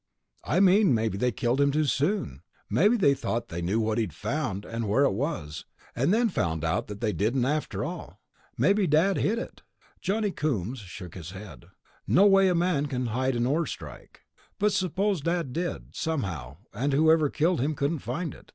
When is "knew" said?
3.61-3.79